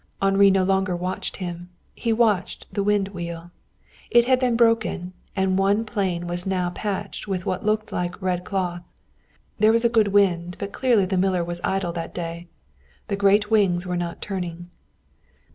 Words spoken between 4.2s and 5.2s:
had been broken,